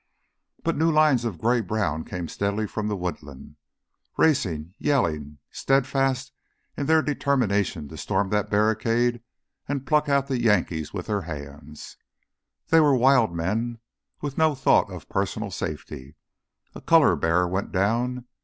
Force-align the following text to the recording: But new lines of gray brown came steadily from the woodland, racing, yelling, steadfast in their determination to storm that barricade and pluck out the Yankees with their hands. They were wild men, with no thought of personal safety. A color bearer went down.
But 0.63 0.77
new 0.77 0.91
lines 0.91 1.25
of 1.25 1.37
gray 1.37 1.61
brown 1.61 2.05
came 2.05 2.27
steadily 2.27 2.65
from 2.65 2.87
the 2.87 2.95
woodland, 2.95 3.55
racing, 4.17 4.73
yelling, 4.79 5.37
steadfast 5.51 6.31
in 6.75 6.87
their 6.87 7.03
determination 7.03 7.87
to 7.87 7.97
storm 7.97 8.31
that 8.31 8.49
barricade 8.49 9.21
and 9.67 9.85
pluck 9.85 10.09
out 10.09 10.25
the 10.25 10.41
Yankees 10.41 10.91
with 10.91 11.05
their 11.05 11.21
hands. 11.21 11.97
They 12.69 12.79
were 12.79 12.95
wild 12.97 13.31
men, 13.35 13.77
with 14.21 14.39
no 14.39 14.55
thought 14.55 14.91
of 14.91 15.07
personal 15.07 15.51
safety. 15.51 16.15
A 16.73 16.81
color 16.81 17.15
bearer 17.15 17.47
went 17.47 17.71
down. 17.71 18.25